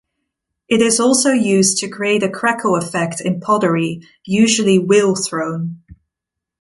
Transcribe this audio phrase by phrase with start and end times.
[0.67, 5.83] It is also used to create a crackle effect in pottery, usually wheel-thrown.